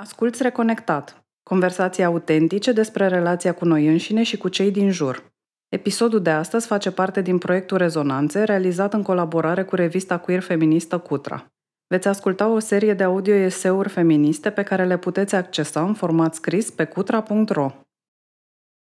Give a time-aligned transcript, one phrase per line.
[0.00, 1.24] Asculți Reconectat.
[1.42, 5.32] Conversații autentice despre relația cu noi înșine și cu cei din jur.
[5.68, 10.98] Episodul de astăzi face parte din proiectul Rezonanțe, realizat în colaborare cu revista queer feministă
[10.98, 11.46] Cutra.
[11.86, 16.70] Veți asculta o serie de audio-eseuri feministe pe care le puteți accesa în format scris
[16.70, 17.70] pe cutra.ro.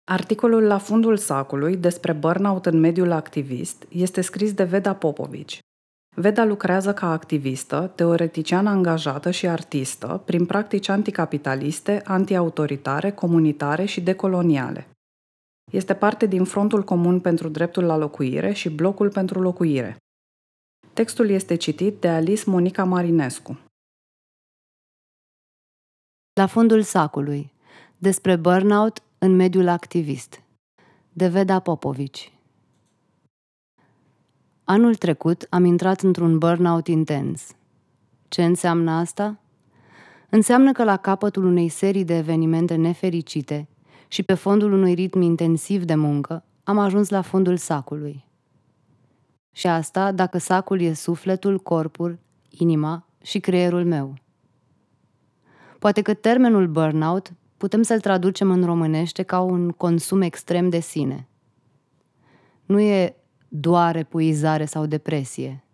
[0.04, 5.58] Articolul La fundul sacului despre burnout în mediul activist este scris de Veda Popovici.
[6.18, 14.88] Veda lucrează ca activistă, teoreticiană angajată și artistă prin practici anticapitaliste, antiautoritare, comunitare și decoloniale.
[15.72, 19.96] Este parte din Frontul Comun pentru Dreptul la Locuire și Blocul pentru Locuire.
[20.92, 23.58] Textul este citit de Alice Monica Marinescu.
[26.32, 27.52] La fundul sacului.
[27.98, 30.42] Despre burnout în mediul activist.
[31.12, 32.35] De Veda Popovici.
[34.68, 37.46] Anul trecut am intrat într-un burnout intens.
[38.28, 39.40] Ce înseamnă asta?
[40.30, 43.68] Înseamnă că la capătul unei serii de evenimente nefericite
[44.08, 48.24] și pe fondul unui ritm intensiv de muncă, am ajuns la fundul sacului.
[49.52, 52.18] Și asta dacă sacul e sufletul, corpul,
[52.48, 54.14] inima și creierul meu.
[55.78, 61.28] Poate că termenul burnout putem să-l traducem în românește ca un consum extrem de sine.
[62.64, 63.16] Nu e
[63.48, 65.64] doar epuizare sau depresie.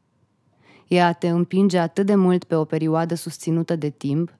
[0.88, 4.34] E a te împinge atât de mult pe o perioadă susținută de timp,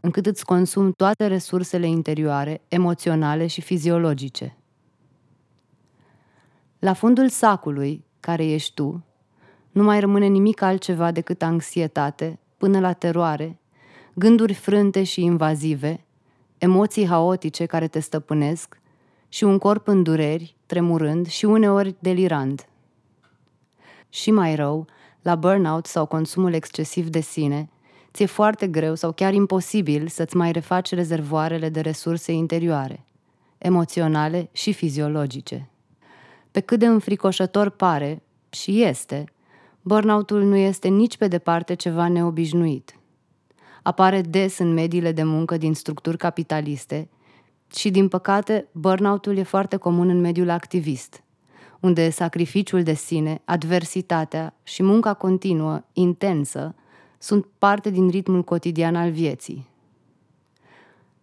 [0.00, 4.56] încât îți consumi toate resursele interioare, emoționale și fiziologice.
[6.78, 9.04] La fundul sacului, care ești tu,
[9.70, 13.58] nu mai rămâne nimic altceva decât anxietate, până la teroare,
[14.14, 16.04] gânduri frânte și invazive,
[16.58, 18.80] emoții haotice care te stăpânesc
[19.28, 22.68] și un corp în dureri, tremurând și uneori delirant.
[24.14, 24.86] Și mai rău,
[25.22, 27.68] la burnout sau consumul excesiv de sine,
[28.12, 33.04] ți-e foarte greu sau chiar imposibil să-ți mai refaci rezervoarele de resurse interioare,
[33.58, 35.68] emoționale și fiziologice.
[36.50, 39.24] Pe cât de înfricoșător pare, și este,
[39.82, 42.98] burnoutul nu este nici pe departe ceva neobișnuit.
[43.82, 47.08] Apare des în mediile de muncă din structuri capitaliste
[47.74, 51.23] și, din păcate, burnoutul e foarte comun în mediul activist,
[51.84, 56.74] unde sacrificiul de sine, adversitatea și munca continuă, intensă,
[57.18, 59.66] sunt parte din ritmul cotidian al vieții.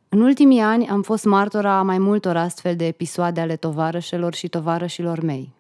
[0.10, 4.48] În ultimii ani am fost martora a mai multor astfel de episoade ale tovarășelor și
[4.48, 5.54] tovarășilor mei.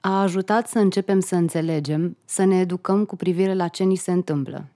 [0.00, 4.12] A ajutat să începem să înțelegem, să ne educăm cu privire la ce ni se
[4.12, 4.68] întâmplă.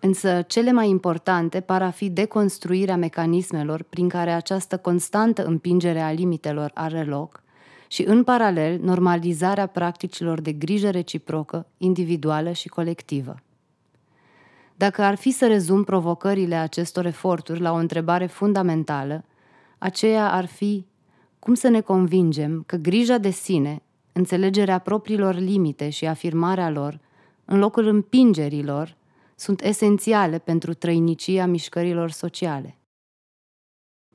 [0.00, 6.10] Însă cele mai importante par a fi deconstruirea mecanismelor prin care această constantă împingere a
[6.10, 7.44] limitelor are loc
[7.88, 13.34] și, în paralel, normalizarea practicilor de grijă reciprocă, individuală și colectivă.
[14.76, 19.24] Dacă ar fi să rezum provocările acestor eforturi la o întrebare fundamentală,
[19.78, 20.86] aceea ar fi
[21.38, 23.82] cum să ne convingem că grija de sine,
[24.12, 27.00] înțelegerea propriilor limite și afirmarea lor,
[27.44, 28.96] în locul împingerilor,
[29.34, 32.78] sunt esențiale pentru trăinicia mișcărilor sociale.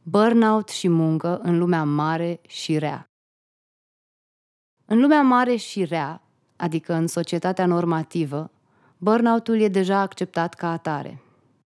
[0.04, 3.11] Burnout și muncă în lumea mare și rea.
[4.92, 6.22] În lumea mare și rea,
[6.56, 8.52] adică în societatea normativă,
[8.98, 11.22] burnout-ul e deja acceptat ca atare.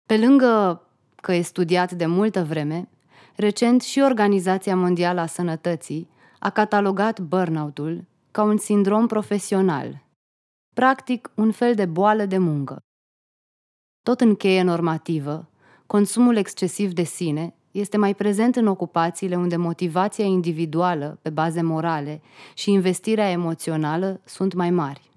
[0.06, 0.82] Pe lângă
[1.16, 2.88] că e studiat de multă vreme,
[3.36, 6.08] recent și Organizația Mondială a Sănătății
[6.38, 10.02] a catalogat burnout-ul ca un sindrom profesional,
[10.74, 12.78] practic un fel de boală de muncă.
[14.02, 15.48] Tot în cheie normativă,
[15.86, 22.20] consumul excesiv de sine este mai prezent în ocupațiile unde motivația individuală, pe baze morale,
[22.54, 25.10] și investirea emoțională sunt mai mari.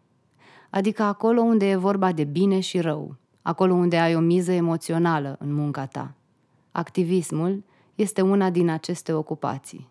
[0.69, 5.35] Adică acolo unde e vorba de bine și rău, acolo unde ai o miză emoțională
[5.39, 6.13] în munca ta.
[6.71, 7.63] Activismul
[7.95, 9.87] este una din aceste ocupații.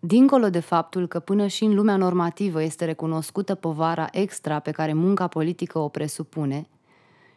[0.00, 4.92] Dincolo de faptul că până și în lumea normativă este recunoscută povara extra pe care
[4.92, 6.68] munca politică o presupune,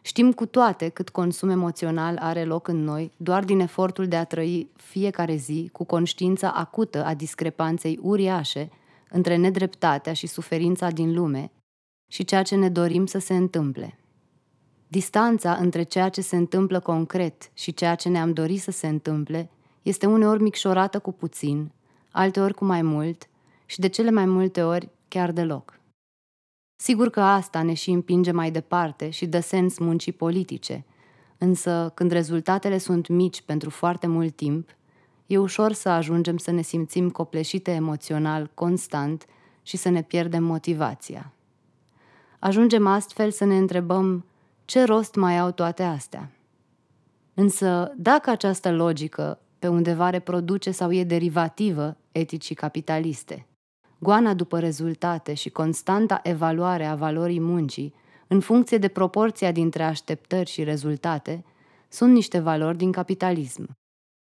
[0.04, 4.24] Știm cu toate cât consum emoțional are loc în noi doar din efortul de a
[4.24, 8.70] trăi fiecare zi cu conștiința acută a discrepanței uriașe
[9.10, 11.50] între nedreptatea și suferința din lume
[12.06, 13.98] și ceea ce ne dorim să se întâmple.
[14.88, 19.50] Distanța între ceea ce se întâmplă concret și ceea ce ne-am dorit să se întâmple
[19.82, 21.72] este uneori micșorată cu puțin,
[22.10, 23.28] alteori cu mai mult
[23.66, 25.80] și de cele mai multe ori chiar deloc.
[26.82, 30.84] Sigur că asta ne și împinge mai departe și dă sens muncii politice,
[31.38, 34.68] însă când rezultatele sunt mici pentru foarte mult timp,
[35.26, 39.26] e ușor să ajungem să ne simțim copleșite emoțional constant
[39.62, 41.32] și să ne pierdem motivația.
[42.38, 44.24] Ajungem astfel să ne întrebăm
[44.64, 46.30] ce rost mai au toate astea.
[47.34, 53.46] Însă, dacă această logică pe undeva reproduce sau e derivativă eticii capitaliste,
[54.02, 57.94] goana după rezultate și constanta evaluare a valorii muncii,
[58.26, 61.44] în funcție de proporția dintre așteptări și rezultate,
[61.88, 63.70] sunt niște valori din capitalism.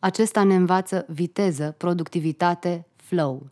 [0.01, 3.50] Acesta ne învață viteză, productivitate, flow.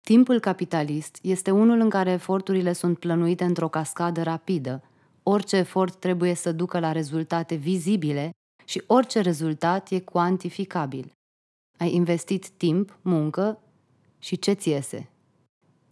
[0.00, 4.82] Timpul capitalist este unul în care eforturile sunt plănuite într-o cascadă rapidă.
[5.22, 8.30] Orice efort trebuie să ducă la rezultate vizibile
[8.64, 11.12] și orice rezultat e cuantificabil.
[11.78, 13.58] Ai investit timp, muncă
[14.18, 15.11] și ce ți iese?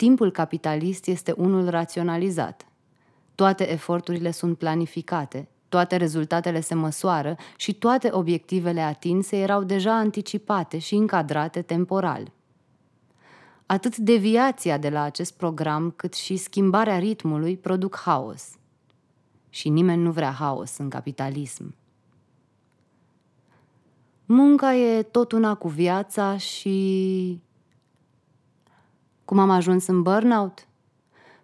[0.00, 2.66] Timpul capitalist este unul raționalizat.
[3.34, 10.78] Toate eforturile sunt planificate, toate rezultatele se măsoară și toate obiectivele atinse erau deja anticipate
[10.78, 12.32] și încadrate temporal.
[13.66, 18.50] Atât deviația de la acest program, cât și schimbarea ritmului produc haos.
[19.48, 21.74] Și nimeni nu vrea haos în capitalism.
[24.24, 27.40] Munca e tot una cu viața și...
[29.30, 30.66] Cum am ajuns în burnout?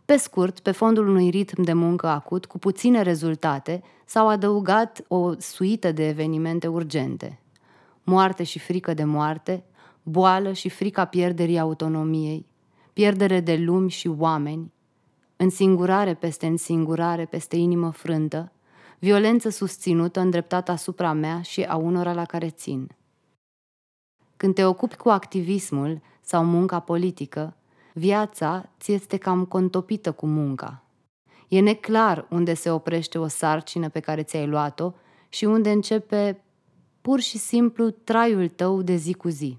[0.04, 5.32] Pe scurt, pe fondul unui ritm de muncă acut, cu puține rezultate, s-au adăugat o
[5.38, 7.40] suită de evenimente urgente.
[8.02, 9.64] Moarte și frică de moarte,
[10.02, 12.46] boală și frica pierderii autonomiei,
[12.92, 14.72] pierdere de lumi și oameni,
[15.36, 18.52] însingurare peste însingurare, peste inimă frântă,
[18.98, 22.90] violență susținută îndreptată asupra mea și a unora la care țin.
[24.36, 27.56] Când te ocupi cu activismul sau munca politică,
[27.98, 30.82] viața ți este cam contopită cu munca.
[31.48, 34.93] E neclar unde se oprește o sarcină pe care ți-ai luat-o
[35.28, 36.43] și unde începe
[37.00, 39.58] pur și simplu traiul tău de zi cu zi.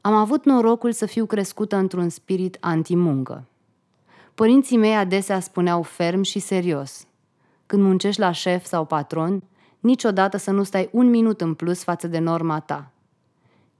[0.00, 3.46] Am avut norocul să fiu crescută într-un spirit antimuncă.
[4.34, 7.06] Părinții mei adesea spuneau ferm și serios.
[7.66, 9.42] Când muncești la șef sau patron,
[9.80, 12.92] niciodată să nu stai un minut în plus față de norma ta.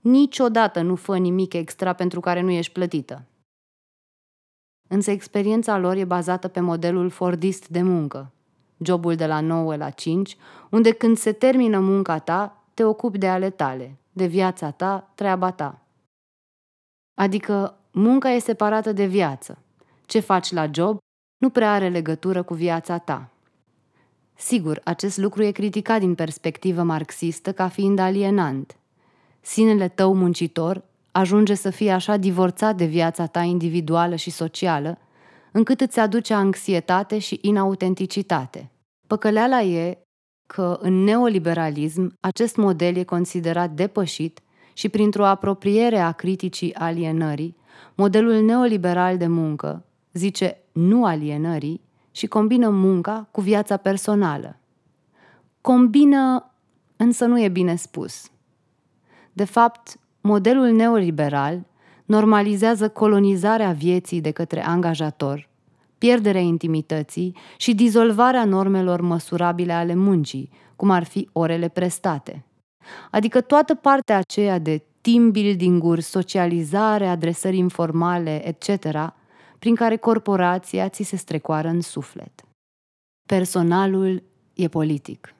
[0.01, 3.23] Niciodată nu fă nimic extra pentru care nu ești plătită.
[4.87, 8.31] Însă experiența lor e bazată pe modelul fordist de muncă.
[8.77, 10.37] Jobul de la 9 la 5,
[10.69, 15.51] unde când se termină munca ta, te ocupi de ale tale, de viața ta, treaba
[15.51, 15.81] ta.
[17.13, 19.57] Adică munca e separată de viață.
[20.05, 20.97] Ce faci la job
[21.37, 23.29] nu prea are legătură cu viața ta.
[24.35, 28.78] Sigur, acest lucru e criticat din perspectivă marxistă ca fiind alienant.
[29.41, 34.97] Sinele tău muncitor ajunge să fie așa divorțat de viața ta individuală și socială,
[35.51, 38.71] încât îți aduce anxietate și inautenticitate.
[39.07, 39.97] Păcăleala e
[40.45, 44.39] că în neoliberalism acest model e considerat depășit
[44.73, 47.55] și printr-o apropiere a criticii alienării,
[47.95, 49.83] modelul neoliberal de muncă
[50.13, 51.81] zice nu alienării
[52.11, 54.59] și combină munca cu viața personală.
[55.61, 56.51] Combină,
[56.97, 58.31] însă nu e bine spus.
[59.39, 61.65] De fapt, modelul neoliberal
[62.05, 65.49] normalizează colonizarea vieții de către angajator,
[65.97, 72.45] pierderea intimității și dizolvarea normelor măsurabile ale muncii, cum ar fi orele prestate.
[73.11, 79.13] Adică toată partea aceea de team building-uri, socializare, adresări informale, etc.,
[79.59, 82.43] prin care corporația ți se strecoară în suflet.
[83.27, 85.33] Personalul e politic.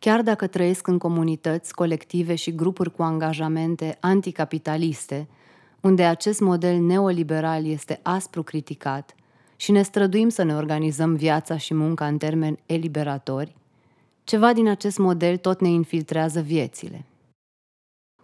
[0.00, 5.28] Chiar dacă trăiesc în comunități, colective și grupuri cu angajamente anticapitaliste,
[5.80, 9.14] unde acest model neoliberal este aspru criticat
[9.56, 13.56] și ne străduim să ne organizăm viața și munca în termeni eliberatori,
[14.24, 17.04] ceva din acest model tot ne infiltrează viețile.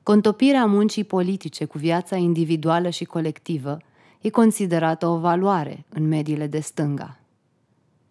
[0.03, 3.79] Contopirea muncii politice cu viața individuală și colectivă
[4.21, 7.19] e considerată o valoare în mediile de stânga.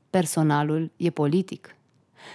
[0.10, 1.76] Personalul e politic.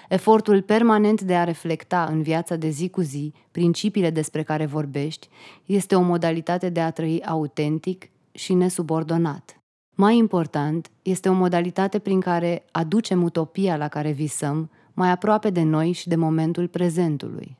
[0.08, 5.28] Efortul permanent de a reflecta în viața de zi cu zi principiile despre care vorbești
[5.66, 9.60] este o modalitate de a trăi autentic și nesubordonat.
[9.94, 15.62] Mai important, este o modalitate prin care aducem utopia la care visăm mai aproape de
[15.62, 17.56] noi și de momentul prezentului.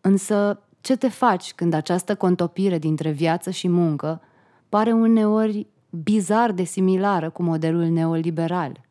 [0.00, 4.20] Însă, ce te faci când această contopire dintre viață și muncă
[4.68, 8.83] pare uneori bizar de similară cu modelul neoliberal?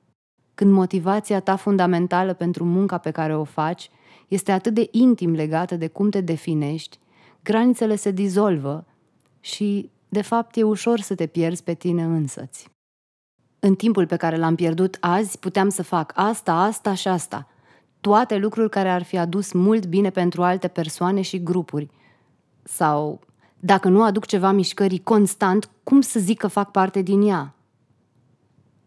[0.63, 3.89] Când motivația ta fundamentală pentru munca pe care o faci
[4.27, 6.99] este atât de intim legată de cum te definești,
[7.43, 8.85] granițele se dizolvă
[9.39, 12.69] și, de fapt, e ușor să te pierzi pe tine însăți.
[13.59, 17.47] În timpul pe care l-am pierdut azi, puteam să fac asta, asta și asta–
[18.01, 21.89] toate lucruri care ar fi adus mult bine pentru alte persoane și grupuri.
[22.63, 23.19] Sau,
[23.59, 27.55] dacă nu aduc ceva mișcării constant, cum să zic că fac parte din ea?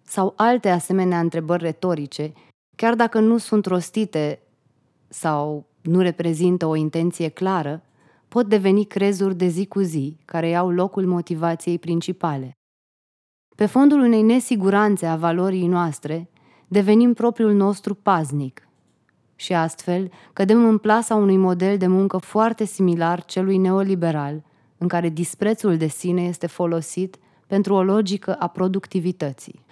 [0.08, 2.32] Sau alte asemenea întrebări retorice,
[2.76, 4.40] chiar dacă nu sunt rostite,
[5.08, 7.82] sau nu reprezintă o intenție clară,
[8.28, 12.52] pot deveni crezuri de zi cu zi care iau locul motivației principale.
[13.56, 16.30] Pe fondul unei nesiguranțe a valorii noastre,
[16.68, 18.68] devenim propriul nostru paznic
[19.36, 24.44] și astfel cădem în plasa unui model de muncă foarte similar celui neoliberal,
[24.78, 29.64] în care disprețul de sine este folosit pentru o logică a productivității.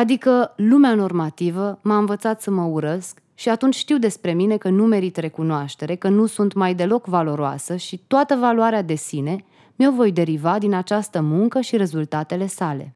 [0.00, 4.84] Adică lumea normativă m-a învățat să mă urăsc și atunci știu despre mine că nu
[4.84, 9.44] merit recunoaștere, că nu sunt mai deloc valoroasă și toată valoarea de sine
[9.76, 12.92] mi-o voi deriva din această muncă și rezultatele sale.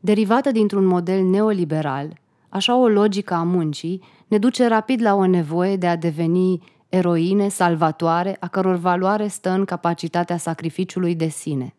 [0.00, 5.76] Derivată dintr-un model neoliberal, așa o logică a muncii ne duce rapid la o nevoie
[5.76, 11.74] de a deveni eroine salvatoare a căror valoare stă în capacitatea sacrificiului de sine.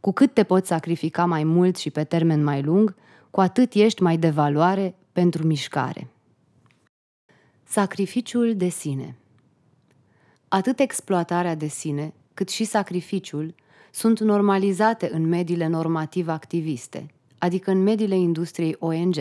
[0.00, 2.96] Cu cât te poți sacrifica mai mult și pe termen mai lung,
[3.30, 6.10] cu atât ești mai de valoare pentru mișcare.
[7.62, 9.16] Sacrificiul de sine
[10.48, 13.54] Atât exploatarea de sine, cât și sacrificiul
[13.92, 17.06] sunt normalizate în mediile normativ activiste,
[17.38, 19.16] adică în mediile industriei ONG.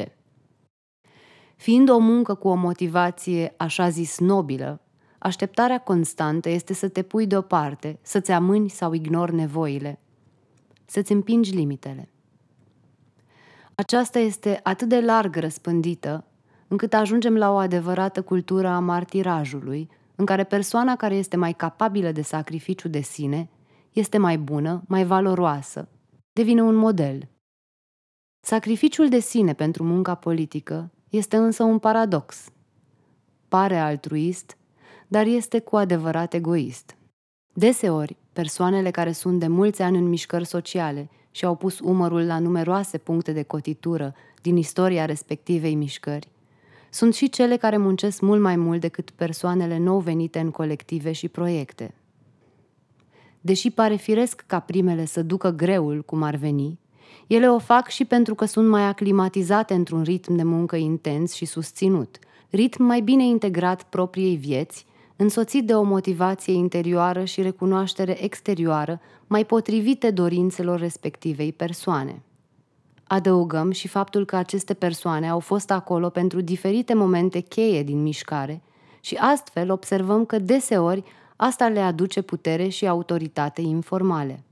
[1.56, 4.82] Fiind o muncă cu o motivație așa zis nobilă,
[5.18, 10.00] așteptarea constantă este să te pui deoparte, să-ți amâni sau ignori nevoile,
[10.86, 12.10] să-ți împingi limitele.
[13.82, 16.24] Aceasta este atât de larg răspândită,
[16.68, 22.12] încât ajungem la o adevărată cultură a martirajului, în care persoana care este mai capabilă
[22.12, 23.50] de sacrificiu de sine
[23.94, 25.88] este mai bună, mai valoroasă,
[26.34, 27.28] devine un model.
[28.40, 32.50] Sacrificiul de sine pentru munca politică este însă un paradox.
[33.48, 34.58] Pare altruist,
[35.08, 36.98] dar este cu adevărat egoist.
[37.54, 42.40] Deseori, persoanele care sunt de mulți ani în mișcări sociale și au pus umărul la
[42.40, 46.28] numeroase puncte de cotitură din istoria respectivei mișcări,
[46.90, 51.28] sunt și cele care muncesc mult mai mult decât persoanele nou venite în colective și
[51.28, 51.94] proiecte.
[53.42, 56.80] Deși pare firesc ca primele să ducă greul cum ar veni,
[57.28, 61.46] ele o fac și pentru că sunt mai aclimatizate într-un ritm de muncă intens și
[61.46, 64.86] susținut, ritm mai bine integrat propriei vieți,
[65.18, 72.22] însoțit de o motivație interioară și recunoaștere exterioară mai potrivite dorințelor respectivei persoane.
[73.04, 78.62] Adăugăm și faptul că aceste persoane au fost acolo pentru diferite momente cheie din mișcare
[79.00, 81.04] și astfel observăm că deseori
[81.36, 84.44] asta le aduce putere și autoritate informale.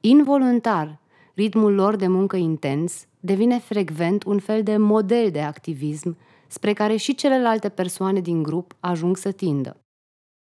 [0.00, 0.98] Involuntar,
[1.34, 6.96] ritmul lor de muncă intens devine frecvent un fel de model de activism spre care
[6.96, 9.76] și celelalte persoane din grup ajung să tindă.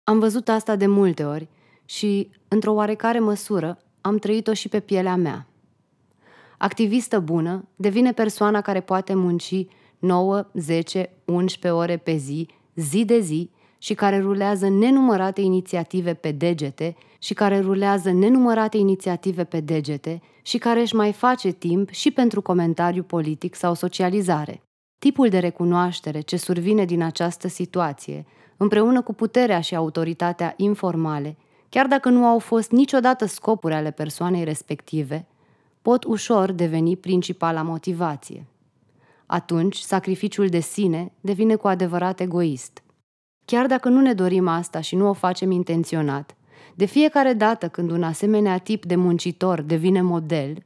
[0.04, 1.48] Am văzut asta de multe ori
[1.86, 5.48] și, într-o oarecare măsură, am trăit-o și pe pielea mea.
[6.58, 9.66] Activistă bună devine persoana care poate munci
[10.00, 16.32] 9, 10, 11 ore pe zi, zi de zi, și care rulează nenumărate inițiative pe
[16.32, 22.12] degete și care rulează nenumărate inițiative pe degete și care își mai face timp și
[22.12, 24.65] pentru comentariu politic sau socializare.
[25.06, 28.26] Tipul de recunoaștere ce survine din această situație,
[28.58, 31.38] împreună cu puterea și autoritatea informale,
[31.70, 35.26] chiar dacă nu au fost niciodată scopuri ale persoanei respective,
[35.82, 38.46] pot ușor deveni principala motivație.
[39.26, 42.84] Atunci, sacrificiul de sine devine cu adevărat egoist.
[43.46, 46.36] Chiar dacă nu ne dorim asta și nu o facem intenționat,
[46.76, 50.64] de fiecare dată când un asemenea tip de muncitor devine model,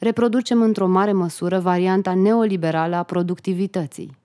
[0.00, 4.16] reproducem într-o mare măsură varianta neoliberală a productivității.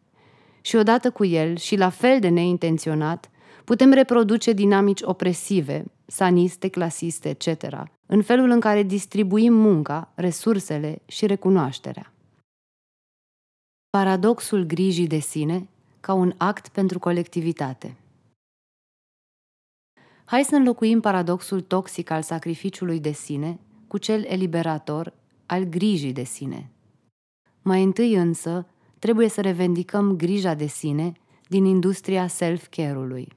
[0.61, 3.29] Și odată cu el, și la fel de neintenționat,
[3.63, 11.25] putem reproduce dinamici opresive, saniste, clasiste, etc., în felul în care distribuim munca, resursele și
[11.25, 12.13] recunoașterea.
[13.89, 15.67] Paradoxul grijii de sine
[15.99, 17.95] ca un act pentru colectivitate.
[20.25, 25.13] Hai să înlocuim paradoxul toxic al sacrificiului de sine cu cel eliberator
[25.45, 26.69] al grijii de sine.
[27.61, 28.67] Mai întâi însă,
[28.99, 31.11] trebuie să revendicăm grija de sine
[31.47, 33.27] din industria self-care-ului.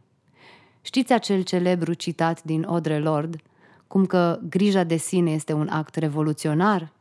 [0.80, 3.38] Știți acel celebru citat din Audre Lorde,
[3.86, 6.92] cum că grija de sine este un act revoluționar?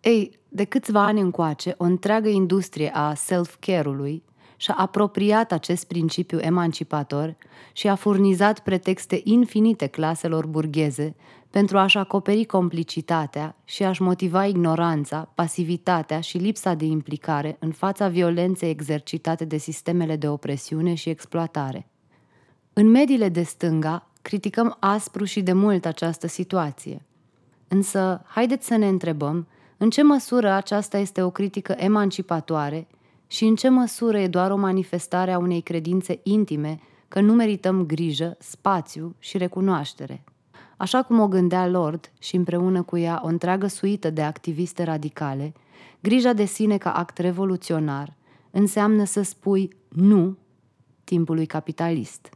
[0.00, 4.22] Ei, de câțiva ani încoace, o întreagă industrie a self-care-ului
[4.56, 7.36] și-a apropiat acest principiu emancipator
[7.72, 11.14] și a furnizat pretexte infinite claselor burgheze
[11.52, 18.08] pentru a-și acoperi complicitatea și a-și motiva ignoranța, pasivitatea și lipsa de implicare în fața
[18.08, 21.86] violenței exercitate de sistemele de opresiune și exploatare.
[22.72, 27.02] În mediile de stânga, criticăm aspru și de mult această situație.
[27.68, 32.86] Însă, haideți să ne întrebăm în ce măsură aceasta este o critică emancipatoare
[33.26, 37.86] și în ce măsură e doar o manifestare a unei credințe intime că nu merităm
[37.86, 40.24] grijă, spațiu și recunoaștere.
[40.82, 45.52] Așa cum o gândea Lord și împreună cu ea o întreagă suită de activiste radicale,
[46.00, 48.16] grija de sine ca act revoluționar
[48.50, 50.36] înseamnă să spui nu
[51.04, 52.30] timpului capitalist.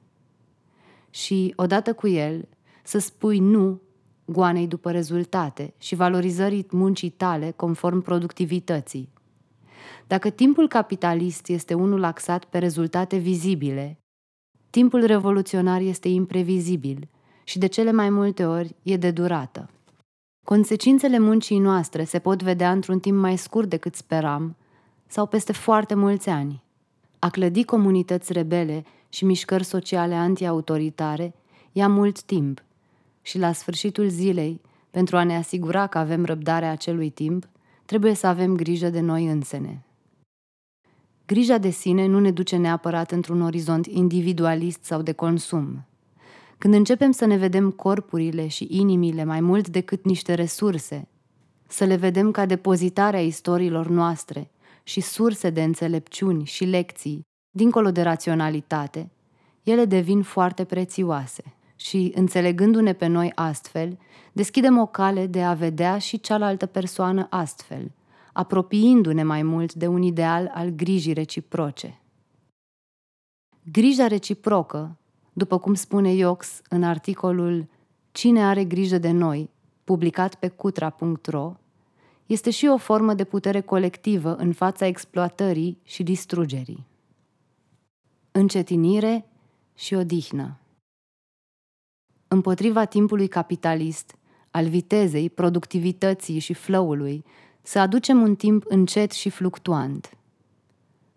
[1.11, 2.49] Și, odată cu el,
[2.83, 3.81] să spui nu
[4.25, 9.09] goanei după rezultate și valorizării muncii tale conform productivității.
[10.07, 13.99] Dacă timpul capitalist este unul axat pe rezultate vizibile,
[14.71, 17.09] timpul revoluționar este imprevizibil
[17.49, 19.71] și de cele mai multe ori e de durată.
[20.45, 24.57] Consecințele muncii noastre se pot vedea într-un timp mai scurt decât speram
[25.07, 26.63] sau peste foarte mulți ani.
[27.19, 31.35] A clădi comunități rebele și mișcări sociale anti-autoritare
[31.73, 32.63] ia mult timp
[33.23, 34.61] și la sfârșitul zilei,
[34.91, 37.49] pentru a ne asigura că avem răbdarea acelui timp,
[37.85, 39.85] trebuie să avem grijă de noi însene.
[41.27, 45.85] Grija de sine nu ne duce neapărat într-un orizont individualist sau de consum.
[46.59, 51.09] Când începem să ne vedem corpurile și inimile mai mult decât niște resurse,
[51.69, 54.51] să le vedem ca depozitarea istoriilor noastre
[54.83, 57.21] și surse de înțelepciuni și lecții,
[57.51, 59.11] dincolo de raționalitate,
[59.63, 61.43] ele devin foarte prețioase
[61.77, 63.99] și, înțelegându-ne pe noi astfel,
[64.33, 67.91] deschidem o cale de a vedea și cealaltă persoană astfel,
[68.33, 72.01] apropiindu-ne mai mult de un ideal al grijii reciproce.
[73.73, 74.97] Grija reciprocă,
[75.37, 77.67] după cum spune Iox în articolul
[78.13, 79.51] Cine are grijă de noi,
[79.85, 81.57] publicat pe cutra.ro,
[82.27, 86.87] este și o formă de putere colectivă în fața exploatării și distrugerii.
[88.33, 89.29] Încetinire
[89.75, 90.59] și odihnă.
[92.29, 94.17] Împotriva timpului capitalist,
[94.51, 97.25] al vitezei, productivității și flow-ului,
[97.63, 100.11] să aducem un timp încet și fluctuant.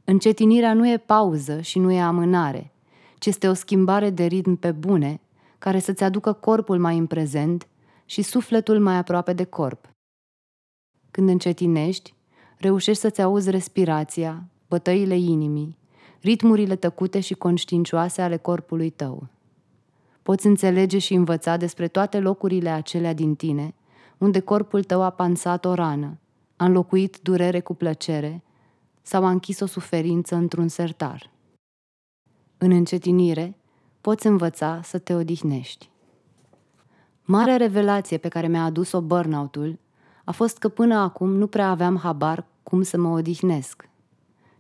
[0.04, 2.74] Încetinirea nu e pauză și nu e amânare,
[3.20, 5.22] ci este o schimbare de ritm pe bune,
[5.58, 7.68] care să-ți aducă corpul mai în prezent
[8.06, 9.90] și sufletul mai aproape de corp.
[11.12, 12.14] Când încetinești,
[12.58, 15.78] reușești să-ți auzi respirația, bătăile inimii,
[16.22, 19.28] ritmurile tăcute și conștiincioase ale corpului tău.
[20.24, 23.74] Poți înțelege și învăța despre toate locurile acelea din tine,
[24.18, 26.18] unde corpul tău a pansat o rană,
[26.56, 28.44] a înlocuit durere cu plăcere
[29.02, 31.30] sau a închis o suferință într-un sertar.
[32.62, 33.58] În încetinire,
[34.02, 35.90] poți învăța să te odihnești.
[37.24, 39.80] Marea revelație pe care mi-a adus-o burnout-ul
[40.24, 43.90] a fost că până acum nu prea aveam habar cum să mă odihnesc.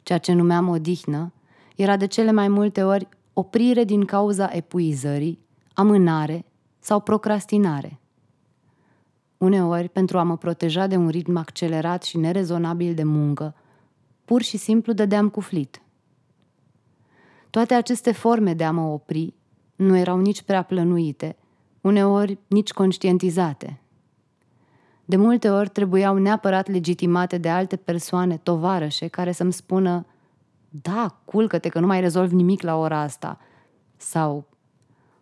[0.04, 1.34] Ceea ce numeam odihnă
[1.76, 5.40] era de cele mai multe ori oprire din cauza epuizării,
[5.74, 6.46] amânare
[6.80, 8.00] sau procrastinare.
[9.38, 13.56] Uneori, pentru a mă proteja de un ritm accelerat și nerezonabil de muncă,
[14.26, 15.82] pur și simplu dădeam cu flit.
[17.50, 19.34] Toate aceste forme de a mă opri
[19.76, 21.36] nu erau nici prea plănuite,
[21.82, 23.82] uneori nici conștientizate.
[25.06, 30.06] De multe ori trebuiau neapărat legitimate de alte persoane, tovarășe, care să-mi spună
[30.70, 33.40] Da, culcă-te că nu mai rezolvi nimic la ora asta.
[33.98, 34.48] Sau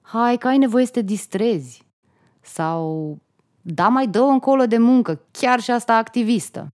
[0.02, 1.86] Hai că ai nevoie să te distrezi.
[2.42, 3.18] Sau
[3.62, 6.68] Da, mai dă încolo de muncă, chiar și asta activistă.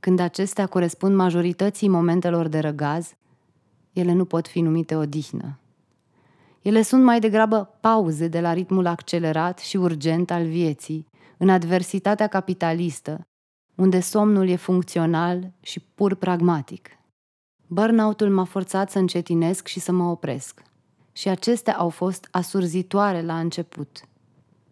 [0.00, 3.12] Când acestea corespund majorității momentelor de răgaz,
[3.92, 5.58] ele nu pot fi numite odihnă.
[6.62, 12.26] Ele sunt mai degrabă pauze de la ritmul accelerat și urgent al vieții, în adversitatea
[12.26, 13.20] capitalistă,
[13.74, 16.88] unde somnul e funcțional și pur pragmatic.
[17.66, 20.62] Burnout-ul m-a forțat să încetinesc și să mă opresc.
[21.12, 24.00] Și acestea au fost asurzitoare la început.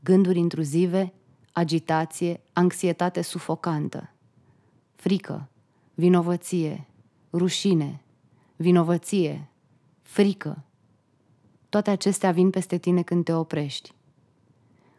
[0.02, 1.12] Gânduri intruzive,
[1.52, 4.10] agitație, anxietate sufocantă,
[4.94, 5.48] frică,
[5.94, 6.86] vinovăție,
[7.32, 8.02] rușine,
[8.60, 9.48] vinovăție,
[10.02, 10.64] frică.
[11.68, 13.92] Toate acestea vin peste tine când te oprești.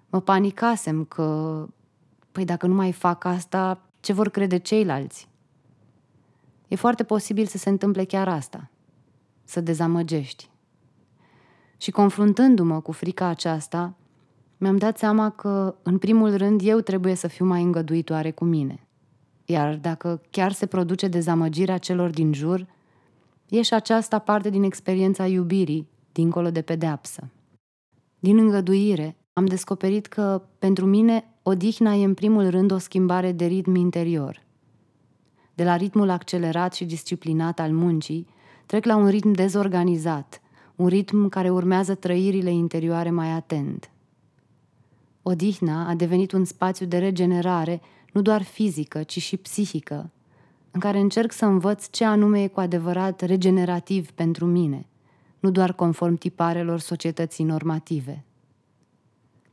[0.09, 1.67] Mă panicasem că,
[2.31, 5.29] păi dacă nu mai fac asta, ce vor crede ceilalți?
[6.67, 8.69] E foarte posibil să se întâmple chiar asta,
[9.43, 10.49] să dezamăgești.
[11.77, 13.95] Și confruntându-mă cu frica aceasta,
[14.57, 18.87] mi-am dat seama că, în primul rând, eu trebuie să fiu mai îngăduitoare cu mine.
[19.45, 22.67] Iar dacă chiar se produce dezamăgirea celor din jur,
[23.51, 27.29] e și aceasta parte din experiența iubirii, dincolo de pedeapsă.
[28.19, 33.45] Din îngăduire, am descoperit că, pentru mine, odihna e în primul rând o schimbare de
[33.45, 34.41] ritm interior.
[35.53, 38.27] De la ritmul accelerat și disciplinat al muncii,
[38.65, 40.41] trec la un ritm dezorganizat,
[40.75, 43.91] un ritm care urmează trăirile interioare mai atent.
[45.21, 47.81] Odihna a devenit un spațiu de regenerare,
[48.13, 50.11] nu doar fizică, ci și psihică,
[50.71, 54.85] în care încerc să învăț ce anume e cu adevărat regenerativ pentru mine,
[55.39, 58.23] nu doar conform tiparelor societății normative.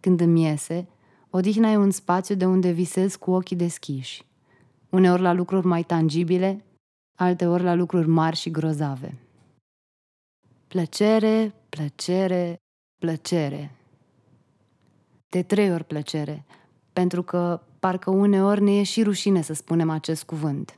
[0.01, 0.89] Când îmi iese,
[1.31, 4.27] odihna e un spațiu de unde visez cu ochii deschiși,
[4.89, 6.65] uneori la lucruri mai tangibile,
[7.19, 9.15] alteori la lucruri mari și grozave.
[10.69, 12.57] Plăcere, plăcere,
[13.01, 13.71] plăcere.
[15.29, 16.45] De trei ori plăcere,
[16.93, 20.78] pentru că parcă uneori ne e și rușine să spunem acest cuvânt.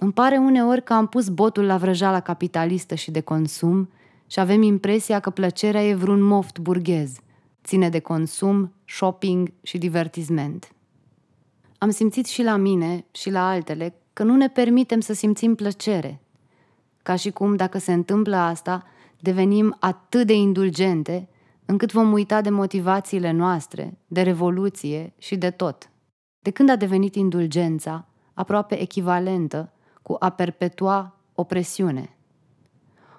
[0.00, 3.90] Îmi pare uneori că am pus botul la vrăjala capitalistă și de consum
[4.26, 7.18] și avem impresia că plăcerea e vreun moft burghez,
[7.64, 10.72] ține de consum, shopping și divertisment.
[11.78, 16.20] Am simțit și la mine și la altele că nu ne permitem să simțim plăcere.
[17.02, 18.84] Ca și cum, dacă se întâmplă asta,
[19.20, 21.28] devenim atât de indulgente
[21.64, 25.90] încât vom uita de motivațiile noastre, de revoluție și de tot.
[26.38, 29.72] De când a devenit indulgența aproape echivalentă
[30.08, 32.16] cu a perpetua opresiune?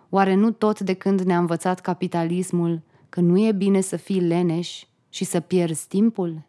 [0.09, 4.83] Oare nu tot de când ne-a învățat capitalismul că nu e bine să fii leneș
[5.09, 6.45] și să pierzi timpul?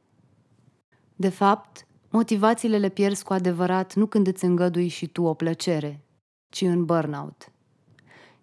[1.16, 6.04] De fapt, motivațiile le pierzi cu adevărat nu când îți îngădui și tu o plăcere,
[6.48, 7.52] ci în burnout.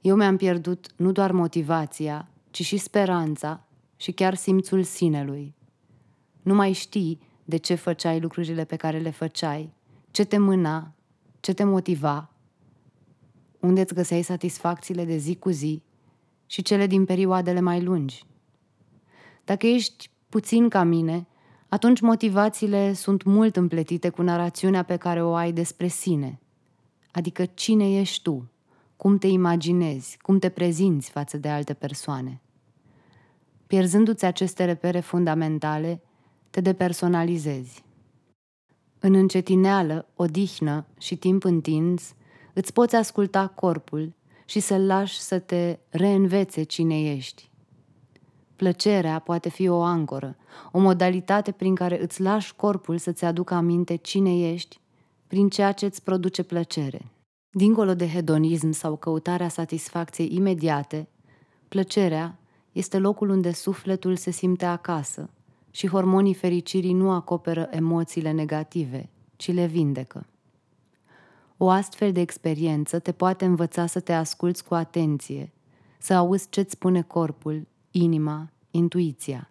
[0.01, 5.55] Eu mi-am pierdut nu doar motivația, ci și speranța și chiar simțul sinelui.
[6.41, 9.73] Nu mai știi de ce făceai lucrurile pe care le făceai,
[10.11, 10.91] ce te mâna,
[11.39, 12.29] ce te motiva,
[13.59, 15.81] unde îți găseai satisfacțiile de zi cu zi
[16.45, 18.25] și cele din perioadele mai lungi.
[19.45, 21.27] Dacă ești puțin ca mine,
[21.69, 26.39] atunci motivațiile sunt mult împletite cu narațiunea pe care o ai despre sine,
[27.11, 28.51] adică cine ești tu,
[28.97, 32.41] cum te imaginezi, cum te prezinți față de alte persoane.
[33.67, 36.01] Pierzându-ți aceste repere fundamentale,
[36.49, 37.83] te depersonalizezi.
[38.99, 42.13] În încetineală, odihnă și timp întins,
[42.53, 44.13] îți poți asculta corpul
[44.45, 47.49] și să-l lași să te reînvețe cine ești.
[48.55, 50.35] Plăcerea poate fi o ancoră,
[50.71, 54.79] o modalitate prin care îți lași corpul să-ți aducă aminte cine ești,
[55.27, 57.11] prin ceea ce îți produce plăcere.
[57.49, 61.07] Dincolo de hedonism sau căutarea satisfacției imediate,
[61.67, 62.39] plăcerea
[62.71, 65.29] este locul unde sufletul se simte acasă
[65.71, 70.25] și hormonii fericirii nu acoperă emoțiile negative, ci le vindecă.
[71.57, 75.51] O astfel de experiență te poate învăța să te asculți cu atenție,
[75.97, 79.49] să auzi ce-ți spune corpul, inima, intuiția.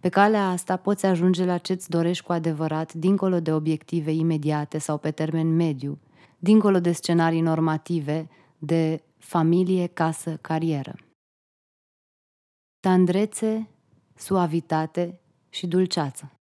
[0.00, 4.98] Pe calea asta poți ajunge la ce-ți dorești cu adevărat, dincolo de obiective imediate sau
[4.98, 5.98] pe termen mediu,
[6.38, 10.94] dincolo de scenarii normative de familie, casă, carieră.
[12.80, 13.68] Tandrețe,
[14.16, 16.32] suavitate și dulceață.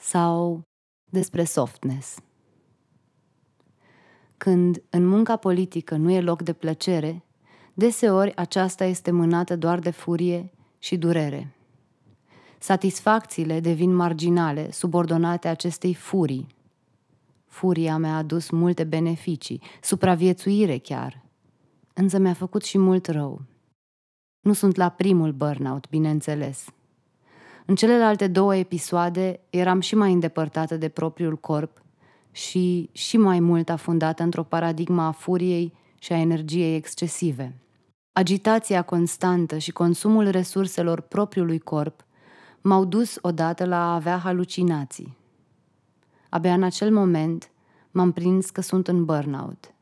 [0.00, 0.62] Sau
[1.10, 2.18] despre softness.
[4.36, 7.24] Când în munca politică nu e loc de plăcere,
[7.74, 11.52] deseori aceasta este mânată doar de furie și durere.
[12.58, 16.46] Satisfacțiile devin marginale, subordonate acestei furii.
[17.46, 21.22] Furia mi-a adus multe beneficii, supraviețuire chiar,
[21.94, 23.42] însă mi-a făcut și mult rău.
[24.40, 26.66] Nu sunt la primul burnout, bineînțeles.
[27.66, 31.82] În celelalte două episoade eram și mai îndepărtată de propriul corp
[32.30, 37.54] și și mai mult afundată într-o paradigma a furiei și a energiei excesive.
[38.12, 42.06] Agitația constantă și consumul resurselor propriului corp
[42.60, 45.16] m-au dus odată la a avea halucinații.
[46.28, 47.50] Abia în acel moment
[47.90, 49.74] m-am prins că sunt în burnout.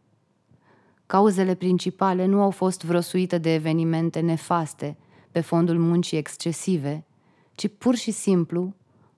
[1.07, 4.97] Cauzele principale nu au fost vrăsuite de evenimente nefaste
[5.31, 7.05] pe fondul muncii excesive,
[7.55, 8.75] ci pur și simplu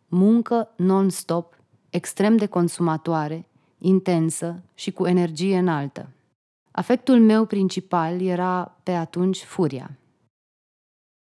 [0.07, 1.57] muncă non-stop,
[1.90, 3.46] extrem de consumatoare,
[3.79, 6.09] intensă și cu energie înaltă.
[6.70, 9.98] Afectul meu principal era pe atunci furia.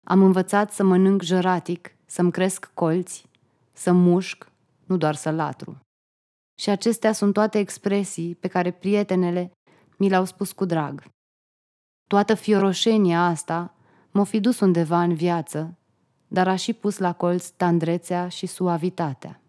[0.05, 3.25] Am învățat să mănânc jăratic, să-mi cresc colți,
[3.71, 4.51] să mușc,
[4.85, 5.77] nu doar să latru.
[6.61, 9.51] Și acestea sunt toate expresii pe care prietenele
[10.03, 11.03] mi le-au spus cu drag.
[12.07, 13.73] Toată fioroșenia asta
[14.11, 15.77] m-o fi dus undeva în viață,
[16.27, 19.41] dar a și pus la colț tandrețea și suavitatea.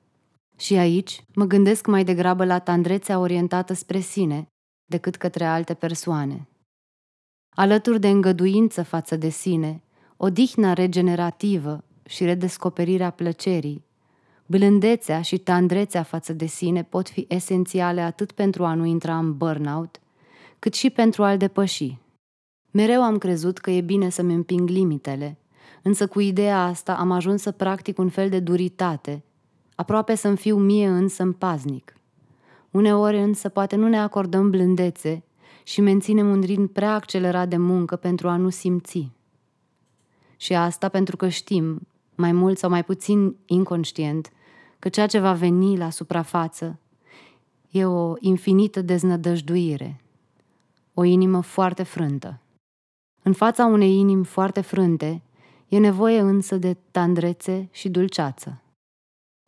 [0.56, 4.46] Și aici mă gândesc mai degrabă la tandrețea orientată spre sine
[4.84, 6.48] decât către alte persoane.
[7.56, 9.82] Alături de îngăduință față de sine,
[10.16, 13.84] odihna regenerativă și redescoperirea plăcerii,
[14.46, 19.36] blândețea și tandrețea față de sine pot fi esențiale atât pentru a nu intra în
[19.36, 19.98] burnout,
[20.64, 21.98] cât și pentru a-l depăși.
[22.70, 25.38] Mereu am crezut că e bine să-mi împing limitele,
[25.82, 29.24] însă cu ideea asta am ajuns să practic un fel de duritate,
[29.74, 31.96] aproape să-mi fiu mie însă paznic.
[32.70, 35.24] Uneori însă poate nu ne acordăm blândețe
[35.62, 39.10] și menținem un ritm prea accelerat de muncă pentru a nu simți.
[40.36, 44.30] Și asta pentru că știm, mai mult sau mai puțin inconștient,
[44.78, 46.78] că ceea ce va veni la suprafață
[47.70, 49.98] e o infinită deznădăjduire,
[50.94, 52.40] o inimă foarte frântă.
[53.22, 55.22] În fața unei inimi foarte frânte,
[55.68, 58.62] e nevoie însă de tandrețe și dulceață.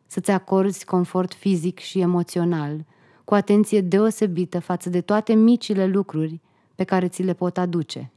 [0.07, 2.85] Să-ți acorzi confort fizic și emoțional,
[3.23, 6.41] cu atenție deosebită față de toate micile lucruri
[6.75, 8.11] pe care ți le pot aduce.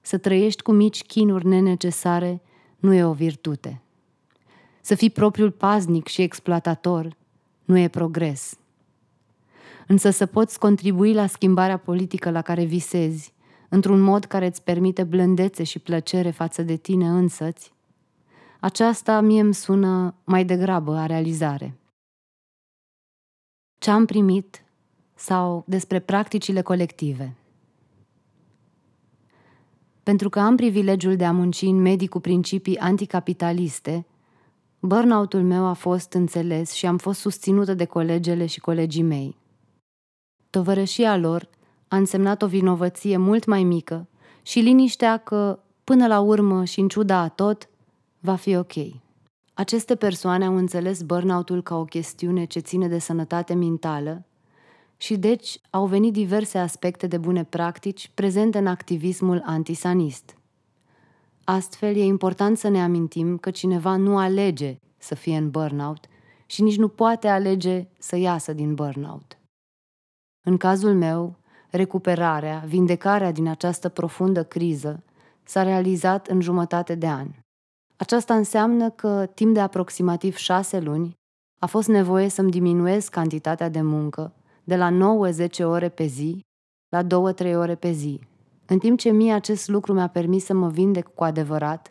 [0.00, 2.42] Să trăiești cu mici chinuri nenecesare
[2.78, 3.82] nu e o virtute.
[4.80, 7.16] Să fii propriul paznic și exploatator
[7.64, 8.58] nu e progres.
[9.88, 13.34] Însă să poți contribui la schimbarea politică la care visezi,
[13.68, 17.72] într-un mod care îți permite blândețe și plăcere față de tine însăți,
[18.60, 21.78] aceasta mie îmi sună mai degrabă a realizare.
[23.78, 24.64] Ce am primit
[25.14, 27.36] sau despre practicile colective.
[30.02, 34.06] Pentru că am privilegiul de a munci în medii cu principii anticapitaliste,
[34.80, 39.36] burnout-ul meu a fost înțeles și am fost susținută de colegele și colegii mei.
[40.50, 41.48] Tovărășia lor
[41.88, 44.08] a însemnat o vinovăție mult mai mică
[44.42, 47.68] și liniștea că, până la urmă și în ciuda a tot,
[48.20, 48.72] va fi ok.
[49.54, 54.24] Aceste persoane au înțeles burnout-ul ca o chestiune ce ține de sănătate mentală
[54.96, 60.36] și deci au venit diverse aspecte de bune practici prezente în activismul antisanist.
[61.44, 66.06] Astfel, e important să ne amintim că cineva nu alege să fie în burnout
[66.46, 69.38] și nici nu poate alege să iasă din burnout.
[70.42, 71.36] În cazul meu,
[71.70, 75.02] recuperarea, vindecarea din această profundă criză
[75.44, 77.28] s-a realizat în jumătate de an.
[77.96, 81.14] Aceasta înseamnă că, timp de aproximativ șase luni,
[81.58, 84.90] a fost nevoie să-mi diminuez cantitatea de muncă de la
[85.60, 86.40] 9-10 ore pe zi
[86.88, 88.20] la 2-3 ore pe zi.
[88.66, 91.90] În timp ce mie acest lucru mi-a permis să mă vindec cu adevărat,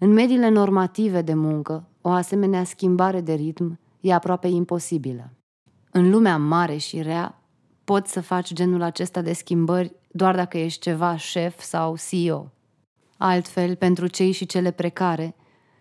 [0.00, 5.32] în mediile normative de muncă, o asemenea schimbare de ritm e aproape imposibilă.
[5.90, 7.42] În lumea mare și rea,
[7.88, 12.50] poți să faci genul acesta de schimbări doar dacă ești ceva șef sau CEO.
[13.16, 15.34] Altfel, pentru cei și cele precare,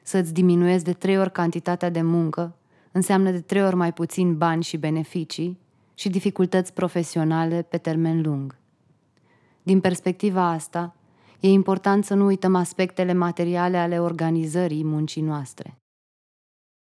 [0.04, 2.56] să-ți diminuezi de trei ori cantitatea de muncă
[2.92, 5.60] înseamnă de trei ori mai puțin bani și beneficii
[5.94, 8.58] și dificultăți profesionale pe termen lung.
[9.64, 10.96] Din perspectiva asta,
[11.40, 15.78] e important să nu uităm aspectele materiale ale organizării muncii noastre.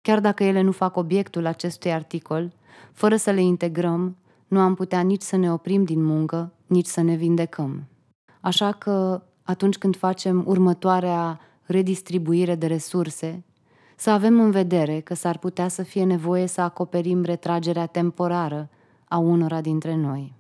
[0.02, 2.54] Chiar dacă ele nu fac obiectul acestui articol,
[2.94, 4.18] fără să le integrăm,
[4.50, 7.88] nu am putea nici să ne oprim din muncă, nici să ne vindecăm.
[8.42, 13.44] Așa că, atunci când facem următoarea redistribuire de resurse,
[13.96, 18.70] să avem în vedere că s-ar putea să fie nevoie să acoperim retragerea temporară
[19.08, 20.36] a unora dintre noi.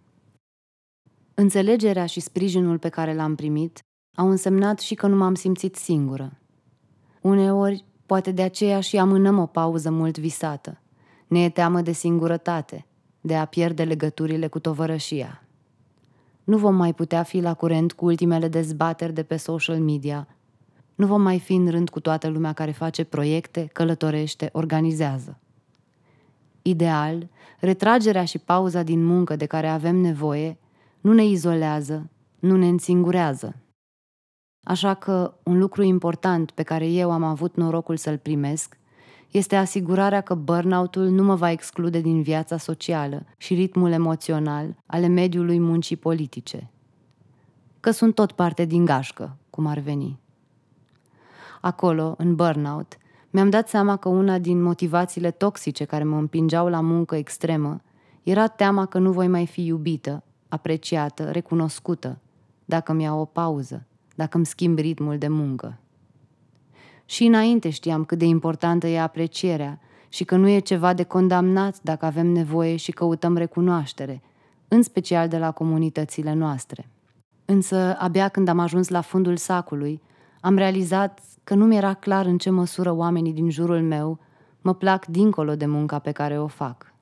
[1.33, 3.79] Înțelegerea și sprijinul pe care l-am primit
[4.15, 6.37] au însemnat și că nu m-am simțit singură.
[7.21, 10.81] Uneori, poate de aceea și amânăm o pauză mult visată.
[11.27, 12.85] Ne e teamă de singurătate,
[13.21, 15.43] de a pierde legăturile cu tovărășia.
[16.43, 20.27] Nu vom mai putea fi la curent cu ultimele dezbateri de pe social media.
[20.95, 25.39] Nu vom mai fi în rând cu toată lumea care face proiecte, călătorește, organizează.
[26.62, 27.29] Ideal,
[27.60, 30.58] retragerea și pauza din muncă de care avem nevoie
[31.01, 33.55] nu ne izolează, nu ne însingurează.
[34.63, 38.77] Așa că un lucru important pe care eu am avut norocul să-l primesc
[39.31, 45.07] este asigurarea că burnout-ul nu mă va exclude din viața socială și ritmul emoțional ale
[45.07, 46.69] mediului muncii politice.
[47.79, 50.19] Că sunt tot parte din gașcă, cum ar veni.
[51.61, 52.97] Acolo, în burnout,
[53.29, 57.81] mi-am dat seama că una din motivațiile toxice care mă împingeau la muncă extremă
[58.23, 62.19] era teama că nu voi mai fi iubită, apreciată, recunoscută,
[62.65, 65.79] dacă mi iau o pauză, dacă îmi schimb ritmul de muncă.
[67.09, 71.81] Și înainte știam cât de importantă e aprecierea și că nu e ceva de condamnat
[71.81, 74.21] dacă avem nevoie și căutăm recunoaștere,
[74.67, 76.89] în special de la comunitățile noastre.
[77.45, 80.01] Însă, abia când am ajuns la fundul sacului,
[80.41, 84.19] am realizat că nu mi-era clar în ce măsură oamenii din jurul meu
[84.61, 86.93] mă plac dincolo de munca pe care o fac.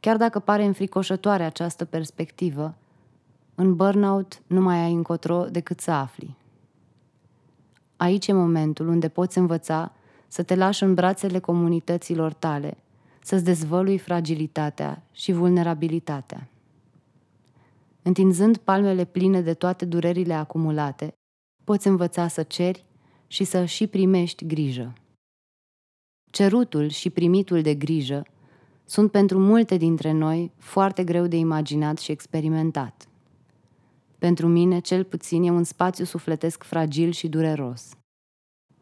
[0.00, 2.74] Chiar dacă pare înfricoșătoare această perspectivă,
[3.54, 6.40] în burnout nu mai ai încotro decât să afli.
[8.02, 9.92] Aici e momentul unde poți învăța
[10.28, 12.76] să te lași în brațele comunităților tale,
[13.20, 16.48] să-ți dezvălui fragilitatea și vulnerabilitatea.
[18.02, 21.14] Întinzând palmele pline de toate durerile acumulate,
[21.64, 22.84] poți învăța să ceri
[23.26, 24.92] și să și primești grijă.
[26.30, 28.26] Cerutul și primitul de grijă
[28.84, 33.08] sunt pentru multe dintre noi foarte greu de imaginat și experimentat.
[34.22, 37.96] Pentru mine, cel puțin, e un spațiu sufletesc fragil și dureros.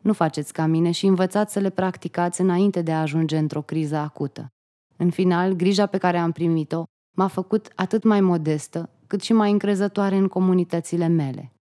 [0.00, 3.96] Nu faceți ca mine și învățați să le practicați înainte de a ajunge într-o criză
[3.96, 4.48] acută.
[4.96, 6.84] În final, grija pe care am primit-o
[7.16, 11.52] m-a făcut atât mai modestă, cât și mai încrezătoare în comunitățile mele.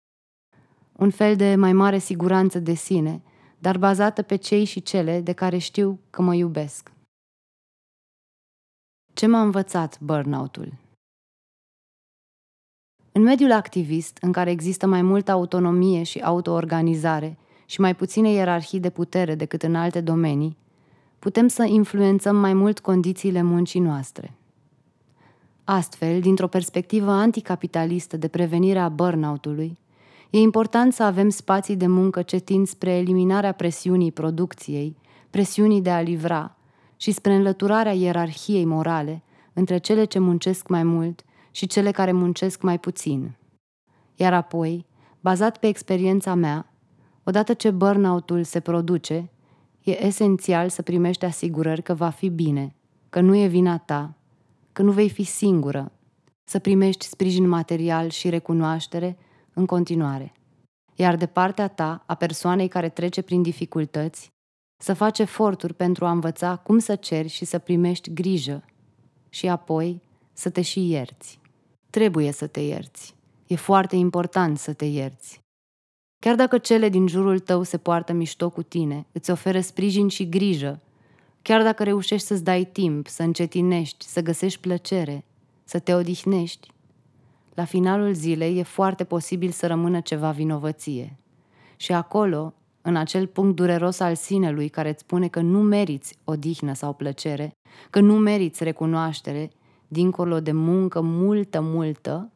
[0.92, 3.22] Un fel de mai mare siguranță de sine,
[3.58, 6.92] dar bazată pe cei și cele de care știu că mă iubesc.
[9.14, 10.72] Ce m-a învățat burnout-ul?
[13.18, 18.80] În mediul activist, în care există mai multă autonomie și autoorganizare și mai puține ierarhii
[18.80, 20.56] de putere decât în alte domenii,
[21.18, 24.34] putem să influențăm mai mult condițiile muncii noastre.
[25.64, 29.78] Astfel, dintr-o perspectivă anticapitalistă de prevenire a burnout-ului,
[30.30, 34.96] e important să avem spații de muncă ce tind spre eliminarea presiunii producției,
[35.30, 36.56] presiunii de a livra
[36.96, 41.22] și spre înlăturarea ierarhiei morale între cele ce muncesc mai mult
[41.58, 43.36] și cele care muncesc mai puțin.
[44.14, 44.86] Iar apoi,
[45.20, 46.72] bazat pe experiența mea,
[47.24, 49.30] odată ce burnout-ul se produce,
[49.82, 52.74] e esențial să primești asigurări că va fi bine,
[53.08, 54.14] că nu e vina ta,
[54.72, 55.92] că nu vei fi singură,
[56.44, 59.18] să primești sprijin material și recunoaștere
[59.52, 60.32] în continuare.
[60.94, 64.30] Iar de partea ta, a persoanei care trece prin dificultăți,
[64.82, 68.64] să faci eforturi pentru a învăța cum să ceri și să primești grijă
[69.28, 71.38] și apoi să te și ierți.
[71.90, 73.14] Trebuie să te ierți.
[73.46, 75.40] E foarte important să te ierți.
[76.20, 80.28] Chiar dacă cele din jurul tău se poartă mișto cu tine, îți oferă sprijin și
[80.28, 80.80] grijă,
[81.42, 85.24] chiar dacă reușești să-ți dai timp, să încetinești, să găsești plăcere,
[85.64, 86.68] să te odihnești,
[87.58, 91.18] la finalul zilei e foarte posibil să rămână ceva vinovăție.
[91.76, 96.74] Și acolo, în acel punct dureros al sinelui care îți spune că nu meriți odihnă
[96.74, 97.52] sau plăcere,
[97.90, 99.50] că nu meriți recunoaștere,
[99.88, 102.32] dincolo de muncă multă, multă,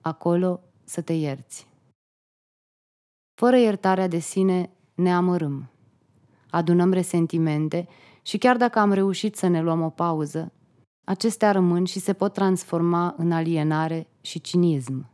[0.00, 1.66] acolo să te ierți.
[3.34, 5.70] Fără iertarea de sine ne amărâm.
[6.50, 7.88] Adunăm resentimente
[8.22, 10.52] și chiar dacă am reușit să ne luăm o pauză,
[11.04, 15.10] acestea rămân și se pot transforma în alienare și cinism.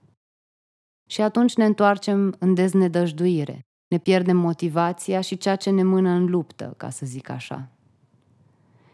[1.11, 6.25] Și atunci ne întoarcem în deznădăjduire, ne pierdem motivația și ceea ce ne mână în
[6.25, 7.69] luptă, ca să zic așa.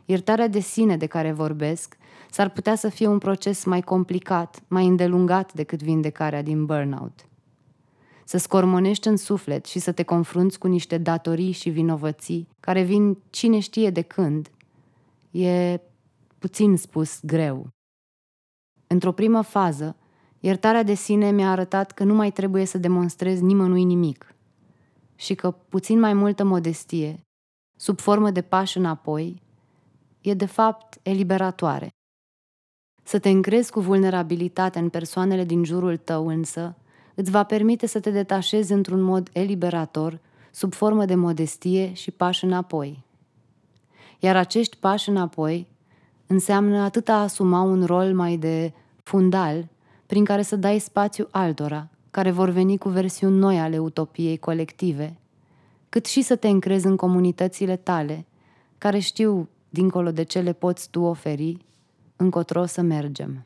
[0.04, 1.96] Iertarea de sine de care vorbesc
[2.30, 7.28] s-ar putea să fie un proces mai complicat, mai îndelungat decât vindecarea din burnout.
[8.24, 13.18] Să scormonești în suflet și să te confrunți cu niște datorii și vinovății care vin
[13.30, 14.50] cine știe de când,
[15.30, 15.80] e
[16.38, 17.68] puțin spus greu.
[18.86, 19.96] Într-o primă fază,
[20.40, 24.34] iertarea de sine mi-a arătat că nu mai trebuie să demonstrez nimănui nimic
[25.16, 27.20] și că puțin mai multă modestie,
[27.76, 29.42] sub formă de pași înapoi,
[30.24, 31.88] e de fapt eliberatoare.
[33.02, 36.76] Să te încrezi cu vulnerabilitatea în persoanele din jurul tău însă
[37.14, 42.44] îți va permite să te detașezi într-un mod eliberator, sub formă de modestie și pași
[42.44, 43.02] înapoi.
[44.18, 45.66] Iar acești pași înapoi
[46.26, 49.68] înseamnă atât a asuma un rol mai de fundal,
[50.06, 55.18] prin care să dai spațiu altora, care vor veni cu versiuni noi ale utopiei colective,
[55.88, 58.26] cât și să te încrezi în comunitățile tale,
[58.78, 61.56] care știu, dincolo de ce le poți tu oferi,
[62.16, 63.44] încotro să mergem.